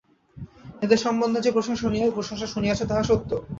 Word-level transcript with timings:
এদেশ 0.81 0.99
সম্বন্ধে 1.01 1.39
যে 1.41 1.49
প্রশংসা 2.11 2.47
শুনিয়াছ, 2.53 2.79
তাহা 2.89 3.03
সত্য। 3.03 3.29